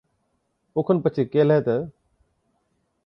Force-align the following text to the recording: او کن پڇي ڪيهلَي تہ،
او 0.73 0.79
کن 0.87 0.97
پڇي 1.03 1.23
ڪيهلَي 1.31 1.59
تہ، 1.65 1.75